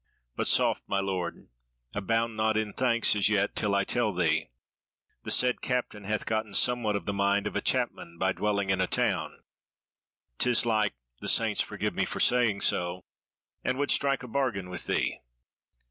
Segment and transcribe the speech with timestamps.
[0.35, 1.47] But soft, my Lord!
[1.93, 4.49] abound not in thanks as yet, till I tell thee.
[5.25, 8.81] The said Captain hath gotten somewhat of the mind of a chapman by dwelling in
[8.81, 9.43] a town,
[10.39, 13.03] 'tis like (the saints forgive me for saying so!)
[13.63, 15.19] and would strike a bargain with thee."